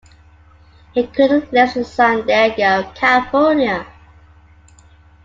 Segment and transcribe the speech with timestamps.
[0.95, 3.85] He currently lives in San Diego, California.